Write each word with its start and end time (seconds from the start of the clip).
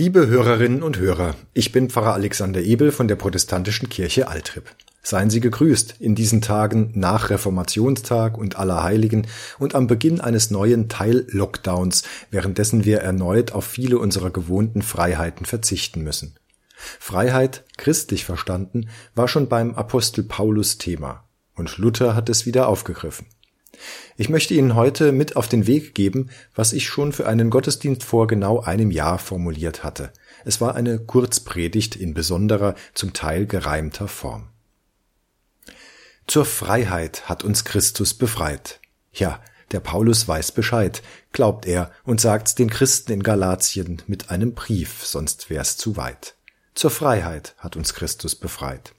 Liebe 0.00 0.28
Hörerinnen 0.28 0.84
und 0.84 1.00
Hörer, 1.00 1.34
ich 1.54 1.72
bin 1.72 1.90
Pfarrer 1.90 2.14
Alexander 2.14 2.62
Ebel 2.62 2.92
von 2.92 3.08
der 3.08 3.16
Protestantischen 3.16 3.88
Kirche 3.88 4.28
Altrip. 4.28 4.70
Seien 5.02 5.28
Sie 5.28 5.40
gegrüßt 5.40 5.96
in 5.98 6.14
diesen 6.14 6.40
Tagen 6.40 6.92
nach 6.94 7.30
Reformationstag 7.30 8.38
und 8.38 8.60
Allerheiligen 8.60 9.26
und 9.58 9.74
am 9.74 9.88
Beginn 9.88 10.20
eines 10.20 10.52
neuen 10.52 10.88
Teil-Lockdowns, 10.88 12.04
währenddessen 12.30 12.84
wir 12.84 12.98
erneut 12.98 13.50
auf 13.50 13.64
viele 13.64 13.98
unserer 13.98 14.30
gewohnten 14.30 14.82
Freiheiten 14.82 15.46
verzichten 15.46 16.04
müssen. 16.04 16.36
Freiheit, 16.76 17.64
christlich 17.76 18.24
verstanden, 18.24 18.90
war 19.16 19.26
schon 19.26 19.48
beim 19.48 19.74
Apostel 19.74 20.22
Paulus 20.22 20.78
Thema 20.78 21.24
und 21.56 21.76
Luther 21.76 22.14
hat 22.14 22.28
es 22.28 22.46
wieder 22.46 22.68
aufgegriffen. 22.68 23.26
Ich 24.16 24.28
möchte 24.28 24.54
Ihnen 24.54 24.74
heute 24.74 25.12
mit 25.12 25.36
auf 25.36 25.48
den 25.48 25.66
Weg 25.66 25.94
geben, 25.94 26.30
was 26.54 26.72
ich 26.72 26.86
schon 26.86 27.12
für 27.12 27.26
einen 27.26 27.50
Gottesdienst 27.50 28.04
vor 28.04 28.26
genau 28.26 28.60
einem 28.60 28.90
Jahr 28.90 29.18
formuliert 29.18 29.84
hatte. 29.84 30.12
Es 30.44 30.60
war 30.60 30.74
eine 30.74 30.98
Kurzpredigt 30.98 31.96
in 31.96 32.14
besonderer, 32.14 32.74
zum 32.94 33.12
Teil 33.12 33.46
gereimter 33.46 34.08
Form. 34.08 34.48
Zur 36.26 36.44
Freiheit 36.44 37.28
hat 37.28 37.44
uns 37.44 37.64
Christus 37.64 38.14
befreit. 38.14 38.80
Ja, 39.12 39.40
der 39.72 39.80
Paulus 39.80 40.26
weiß 40.26 40.52
Bescheid, 40.52 41.02
glaubt 41.32 41.66
er 41.66 41.90
und 42.04 42.20
sagt's 42.20 42.54
den 42.54 42.70
Christen 42.70 43.12
in 43.12 43.22
Galatien 43.22 44.02
mit 44.06 44.30
einem 44.30 44.54
Brief, 44.54 45.04
sonst 45.04 45.50
wär's 45.50 45.76
zu 45.76 45.96
weit. 45.96 46.36
Zur 46.74 46.90
Freiheit 46.90 47.54
hat 47.58 47.76
uns 47.76 47.94
Christus 47.94 48.34
befreit. 48.34 48.94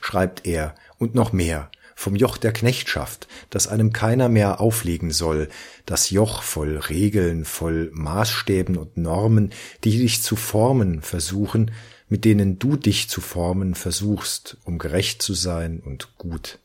Schreibt 0.00 0.46
er 0.46 0.74
und 0.98 1.14
noch 1.14 1.32
mehr, 1.32 1.70
vom 2.00 2.16
Joch 2.16 2.38
der 2.38 2.54
Knechtschaft, 2.54 3.28
das 3.50 3.68
einem 3.68 3.92
keiner 3.92 4.30
mehr 4.30 4.58
auflegen 4.58 5.10
soll, 5.10 5.50
das 5.84 6.08
Joch 6.08 6.42
voll 6.42 6.78
Regeln, 6.78 7.44
voll 7.44 7.90
Maßstäben 7.92 8.78
und 8.78 8.96
Normen, 8.96 9.52
die 9.84 9.98
dich 9.98 10.22
zu 10.22 10.34
formen 10.34 11.02
versuchen, 11.02 11.72
mit 12.08 12.24
denen 12.24 12.58
du 12.58 12.78
dich 12.78 13.10
zu 13.10 13.20
formen 13.20 13.74
versuchst, 13.74 14.56
um 14.64 14.78
gerecht 14.78 15.20
zu 15.20 15.34
sein 15.34 15.78
und 15.84 16.16
gut. 16.16 16.58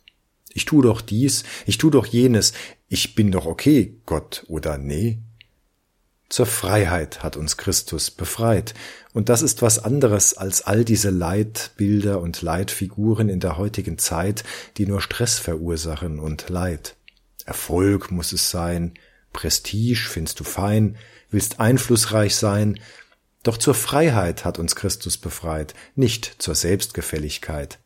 Ich 0.53 0.63
tu 0.63 0.81
doch 0.81 1.01
dies, 1.01 1.43
ich 1.65 1.77
tu 1.77 1.89
doch 1.89 2.05
jenes, 2.05 2.53
ich 2.87 3.13
bin 3.13 3.29
doch 3.33 3.45
okay, 3.45 3.97
Gott 4.05 4.45
oder 4.47 4.77
nee. 4.77 5.17
Zur 6.29 6.45
Freiheit 6.47 7.23
hat 7.23 7.37
uns 7.37 7.55
Christus 7.55 8.09
befreit. 8.09 8.73
Und 9.13 9.29
das 9.29 9.41
ist 9.41 9.61
was 9.61 9.79
anderes 9.79 10.35
als 10.35 10.63
all 10.63 10.83
diese 10.83 11.11
Leitbilder 11.11 12.19
und 12.19 12.41
Leitfiguren 12.41 13.29
in 13.29 13.39
der 13.39 13.57
heutigen 13.57 13.97
Zeit, 13.97 14.43
die 14.77 14.87
nur 14.87 15.01
Stress 15.01 15.37
verursachen 15.37 16.19
und 16.19 16.49
Leid. 16.49 16.95
Erfolg 17.45 18.11
muss 18.11 18.33
es 18.33 18.49
sein, 18.49 18.93
Prestige 19.31 20.07
findest 20.09 20.39
du 20.39 20.43
fein, 20.43 20.97
willst 21.29 21.59
einflussreich 21.59 22.35
sein, 22.35 22.79
doch 23.43 23.57
zur 23.57 23.75
Freiheit 23.75 24.43
hat 24.43 24.57
uns 24.57 24.75
Christus 24.75 25.17
befreit, 25.17 25.75
nicht 25.95 26.41
zur 26.41 26.55
Selbstgefälligkeit. 26.55 27.77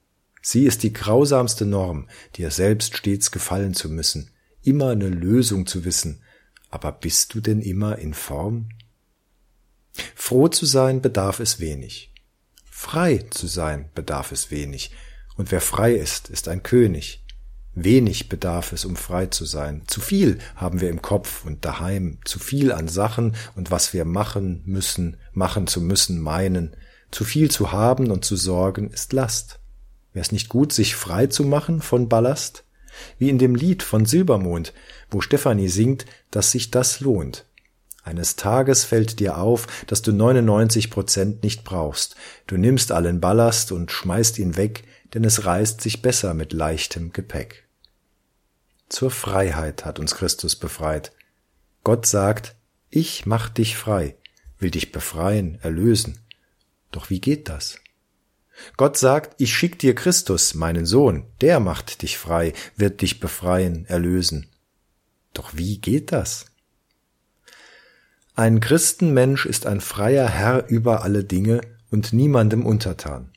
Sie 0.42 0.66
ist 0.66 0.84
die 0.84 0.94
grausamste 0.94 1.66
Norm, 1.66 2.08
dir 2.38 2.50
selbst 2.50 2.96
stets 2.96 3.32
gefallen 3.32 3.74
zu 3.74 3.90
müssen, 3.90 4.32
immer 4.64 4.92
eine 4.92 5.10
Lösung 5.10 5.68
zu 5.68 5.84
wissen, 5.84 6.22
aber 6.70 6.92
bist 6.92 7.34
du 7.34 7.42
denn 7.42 7.62
immer 7.62 7.98
in 7.98 8.14
Form? 8.14 8.70
Froh 10.16 10.48
zu 10.48 10.66
sein 10.66 11.02
bedarf 11.02 11.40
es 11.40 11.60
wenig. 11.60 12.14
Frei 12.70 13.26
zu 13.30 13.48
sein 13.48 13.90
bedarf 13.94 14.32
es 14.32 14.52
wenig. 14.52 14.92
Und 15.36 15.52
wer 15.52 15.62
frei 15.62 15.94
ist, 15.94 16.30
ist 16.30 16.48
ein 16.48 16.64
König. 16.64 17.26
Wenig 17.76 18.30
bedarf 18.30 18.74
es, 18.74 18.86
um 18.86 18.96
frei 18.96 19.28
zu 19.28 19.46
sein. 19.46 19.84
Zu 19.88 20.02
viel 20.02 20.40
haben 20.56 20.82
wir 20.82 20.90
im 20.90 21.02
Kopf 21.02 21.46
und 21.46 21.66
daheim. 21.66 22.20
Zu 22.26 22.40
viel 22.40 22.72
an 22.72 22.88
Sachen 22.88 23.36
und 23.56 23.72
was 23.72 23.94
wir 23.94 24.06
machen 24.06 24.62
müssen, 24.66 25.18
machen 25.34 25.68
zu 25.68 25.82
müssen, 25.82 26.20
meinen. 26.20 26.76
Zu 27.12 27.26
viel 27.26 27.50
zu 27.50 27.72
haben 27.72 28.12
und 28.12 28.26
zu 28.26 28.36
sorgen 28.36 28.92
ist 28.92 29.14
Last. 29.14 29.60
Wäre 30.14 30.24
es 30.24 30.32
nicht 30.32 30.50
gut, 30.50 30.74
sich 30.74 30.96
frei 30.96 31.28
zu 31.28 31.44
machen 31.44 31.82
von 31.82 32.10
Ballast? 32.10 32.64
Wie 33.18 33.30
in 33.30 33.38
dem 33.38 33.56
Lied 33.56 33.84
von 33.84 34.06
Silbermond, 34.06 34.74
wo 35.10 35.22
Stefanie 35.22 35.70
singt, 35.70 36.06
dass 36.32 36.52
sich 36.52 36.72
das 36.72 37.00
lohnt. 37.00 37.46
Eines 38.04 38.36
Tages 38.36 38.86
fällt 38.86 39.20
dir 39.20 39.38
auf, 39.38 39.68
dass 39.86 40.02
du 40.02 40.12
99 40.12 40.90
Prozent 40.90 41.44
nicht 41.44 41.64
brauchst. 41.64 42.16
Du 42.48 42.58
nimmst 42.58 42.92
allen 42.92 43.20
Ballast 43.20 43.72
und 43.72 43.92
schmeißt 43.92 44.40
ihn 44.40 44.58
weg, 44.58 44.84
denn 45.14 45.24
es 45.24 45.46
reißt 45.46 45.82
sich 45.82 46.02
besser 46.02 46.34
mit 46.34 46.54
leichtem 46.54 47.14
Gepäck. 47.14 47.68
Zur 48.88 49.12
Freiheit 49.12 49.86
hat 49.86 50.00
uns 50.00 50.16
Christus 50.16 50.56
befreit. 50.56 51.12
Gott 51.84 52.06
sagt, 52.06 52.56
ich 52.90 53.26
mach 53.26 53.50
dich 53.50 53.78
frei, 53.78 54.16
will 54.58 54.72
dich 54.72 54.92
befreien, 54.92 55.60
erlösen. 55.62 56.20
Doch 56.92 57.10
wie 57.10 57.22
geht 57.22 57.50
das? 57.50 57.78
Gott 58.78 58.98
sagt, 58.98 59.40
ich 59.42 59.54
schick 59.54 59.80
dir 59.80 59.96
Christus, 59.96 60.54
meinen 60.54 60.86
Sohn, 60.86 61.26
der 61.42 61.60
macht 61.60 62.02
dich 62.02 62.18
frei, 62.18 62.54
wird 62.76 63.02
dich 63.02 63.20
befreien, 63.20 63.86
erlösen. 63.86 64.48
Doch 65.34 65.56
wie 65.56 65.78
geht 65.80 66.12
das? 66.12 66.46
Ein 68.36 68.62
Christenmensch 68.62 69.46
ist 69.46 69.66
ein 69.66 69.82
freier 69.82 70.30
Herr 70.30 70.70
über 70.70 71.04
alle 71.04 71.24
Dinge 71.24 71.62
und 71.92 72.14
niemandem 72.14 72.66
untertan. 72.66 73.32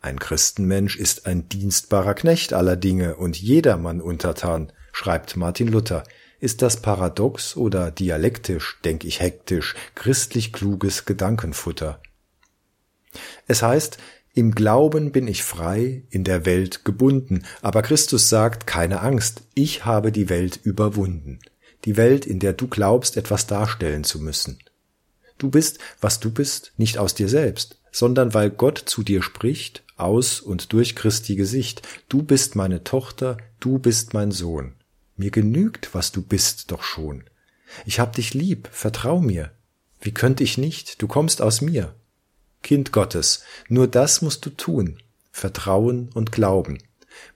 Ein 0.00 0.20
Christenmensch 0.20 0.96
ist 0.96 1.26
ein 1.26 1.48
dienstbarer 1.48 2.14
Knecht 2.14 2.52
aller 2.52 2.76
Dinge 2.76 3.16
und 3.16 3.40
jedermann 3.40 4.00
untertan, 4.00 4.72
schreibt 4.92 5.36
Martin 5.36 5.68
Luther. 5.68 6.04
Ist 6.38 6.62
das 6.62 6.80
paradox 6.80 7.56
oder 7.56 7.90
dialektisch, 7.90 8.78
denk 8.84 9.04
ich 9.04 9.18
hektisch, 9.18 9.74
christlich 9.96 10.52
kluges 10.52 11.04
Gedankenfutter? 11.04 12.00
Es 13.46 13.62
heißt, 13.62 13.98
im 14.34 14.54
Glauben 14.54 15.10
bin 15.10 15.26
ich 15.26 15.42
frei, 15.42 16.02
in 16.10 16.24
der 16.24 16.46
Welt 16.46 16.84
gebunden, 16.84 17.44
aber 17.60 17.82
Christus 17.82 18.28
sagt, 18.28 18.66
keine 18.66 19.00
Angst, 19.00 19.42
ich 19.54 19.84
habe 19.84 20.12
die 20.12 20.28
Welt 20.28 20.60
überwunden, 20.62 21.40
die 21.84 21.96
Welt, 21.96 22.26
in 22.26 22.38
der 22.38 22.52
du 22.52 22.68
glaubst, 22.68 23.16
etwas 23.16 23.46
darstellen 23.46 24.04
zu 24.04 24.20
müssen. 24.20 24.58
Du 25.38 25.50
bist, 25.50 25.78
was 26.00 26.20
du 26.20 26.30
bist, 26.30 26.72
nicht 26.76 26.98
aus 26.98 27.14
dir 27.14 27.28
selbst, 27.28 27.78
sondern 27.90 28.34
weil 28.34 28.50
Gott 28.50 28.78
zu 28.78 29.02
dir 29.02 29.22
spricht, 29.22 29.82
aus 29.96 30.40
und 30.40 30.72
durch 30.72 30.94
Christi 30.94 31.36
Gesicht. 31.36 31.82
Du 32.08 32.22
bist 32.22 32.56
meine 32.56 32.84
Tochter, 32.84 33.36
du 33.60 33.78
bist 33.78 34.14
mein 34.14 34.30
Sohn. 34.30 34.74
Mir 35.16 35.30
genügt, 35.30 35.94
was 35.94 36.12
du 36.12 36.22
bist, 36.22 36.70
doch 36.70 36.82
schon. 36.82 37.24
Ich 37.84 37.98
hab 37.98 38.14
dich 38.14 38.34
lieb, 38.34 38.68
vertrau 38.70 39.20
mir. 39.20 39.50
Wie 40.00 40.14
könnt 40.14 40.40
ich 40.40 40.58
nicht, 40.58 41.02
du 41.02 41.08
kommst 41.08 41.42
aus 41.42 41.60
mir. 41.60 41.94
Kind 42.62 42.92
Gottes, 42.92 43.44
nur 43.68 43.86
das 43.86 44.22
musst 44.22 44.44
du 44.44 44.50
tun, 44.50 45.02
Vertrauen 45.30 46.10
und 46.14 46.32
Glauben. 46.32 46.78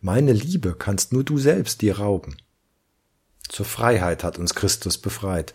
Meine 0.00 0.32
Liebe 0.32 0.74
kannst 0.78 1.12
nur 1.12 1.24
du 1.24 1.38
selbst 1.38 1.82
dir 1.82 1.98
rauben. 1.98 2.36
Zur 3.48 3.66
Freiheit 3.66 4.24
hat 4.24 4.38
uns 4.38 4.54
Christus 4.54 4.98
befreit. 4.98 5.52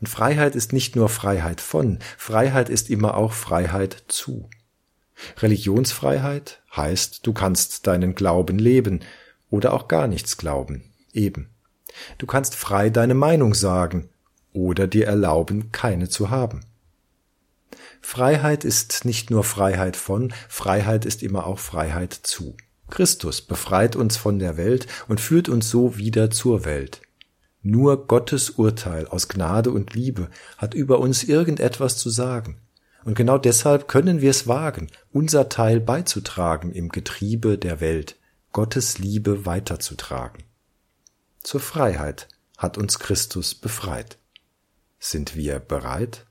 Und 0.00 0.08
Freiheit 0.08 0.54
ist 0.54 0.72
nicht 0.72 0.96
nur 0.96 1.08
Freiheit 1.08 1.60
von, 1.60 1.98
Freiheit 2.18 2.68
ist 2.68 2.90
immer 2.90 3.16
auch 3.16 3.32
Freiheit 3.32 4.04
zu. 4.08 4.48
Religionsfreiheit 5.38 6.62
heißt, 6.74 7.26
du 7.26 7.32
kannst 7.32 7.86
deinen 7.86 8.14
Glauben 8.14 8.58
leben 8.58 9.00
oder 9.50 9.72
auch 9.72 9.88
gar 9.88 10.06
nichts 10.06 10.36
glauben, 10.36 10.92
eben. 11.12 11.50
Du 12.18 12.26
kannst 12.26 12.54
frei 12.54 12.90
deine 12.90 13.14
Meinung 13.14 13.54
sagen 13.54 14.10
oder 14.52 14.86
dir 14.86 15.06
erlauben, 15.06 15.72
keine 15.72 16.08
zu 16.08 16.30
haben. 16.30 16.60
Freiheit 18.00 18.64
ist 18.64 19.04
nicht 19.04 19.30
nur 19.30 19.44
Freiheit 19.44 19.96
von, 19.96 20.32
Freiheit 20.48 21.04
ist 21.04 21.22
immer 21.22 21.46
auch 21.46 21.58
Freiheit 21.58 22.12
zu. 22.12 22.56
Christus 22.88 23.42
befreit 23.42 23.96
uns 23.96 24.16
von 24.16 24.38
der 24.38 24.56
Welt 24.56 24.86
und 25.08 25.20
führt 25.20 25.48
uns 25.48 25.70
so 25.70 25.96
wieder 25.96 26.30
zur 26.30 26.64
Welt. 26.64 27.02
Nur 27.62 28.06
Gottes 28.06 28.50
Urteil 28.50 29.08
aus 29.08 29.28
Gnade 29.28 29.72
und 29.72 29.94
Liebe 29.94 30.30
hat 30.56 30.74
über 30.74 31.00
uns 31.00 31.24
irgendetwas 31.24 31.98
zu 31.98 32.10
sagen. 32.10 32.60
Und 33.04 33.14
genau 33.14 33.38
deshalb 33.38 33.88
können 33.88 34.20
wir 34.20 34.30
es 34.30 34.46
wagen, 34.46 34.88
unser 35.12 35.48
Teil 35.48 35.80
beizutragen 35.80 36.72
im 36.72 36.90
Getriebe 36.90 37.58
der 37.58 37.80
Welt, 37.80 38.16
Gottes 38.52 38.98
Liebe 38.98 39.46
weiterzutragen. 39.46 40.44
Zur 41.42 41.60
Freiheit 41.60 42.28
hat 42.56 42.78
uns 42.78 42.98
Christus 42.98 43.54
befreit. 43.54 44.18
Sind 44.98 45.36
wir 45.36 45.58
bereit? 45.58 46.26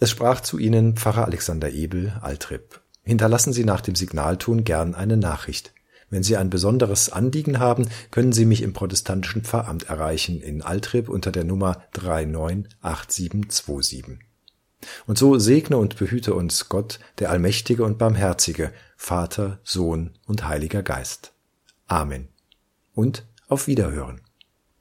Es 0.00 0.10
sprach 0.10 0.40
zu 0.40 0.58
Ihnen 0.58 0.96
Pfarrer 0.96 1.24
Alexander 1.24 1.70
Ebel, 1.70 2.16
Altrip. 2.20 2.80
Hinterlassen 3.02 3.52
Sie 3.52 3.64
nach 3.64 3.80
dem 3.80 3.96
Signalton 3.96 4.62
gern 4.62 4.94
eine 4.94 5.16
Nachricht. 5.16 5.72
Wenn 6.08 6.22
Sie 6.22 6.36
ein 6.36 6.50
besonderes 6.50 7.10
Anliegen 7.10 7.58
haben, 7.58 7.88
können 8.10 8.32
Sie 8.32 8.44
mich 8.44 8.62
im 8.62 8.72
protestantischen 8.72 9.42
Pfarramt 9.42 9.88
erreichen 9.88 10.40
in 10.40 10.62
Altrip 10.62 11.08
unter 11.08 11.32
der 11.32 11.42
Nummer 11.44 11.82
398727. 11.94 14.20
Und 15.06 15.18
so 15.18 15.36
segne 15.38 15.76
und 15.76 15.96
behüte 15.96 16.34
uns 16.34 16.68
Gott, 16.68 17.00
der 17.18 17.30
Allmächtige 17.30 17.82
und 17.82 17.98
Barmherzige, 17.98 18.72
Vater, 18.96 19.58
Sohn 19.64 20.16
und 20.26 20.46
Heiliger 20.46 20.84
Geist. 20.84 21.32
Amen. 21.88 22.28
Und 22.94 23.26
auf 23.48 23.66
Wiederhören. 23.66 24.20